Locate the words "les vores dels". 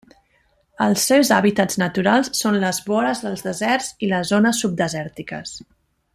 2.65-3.45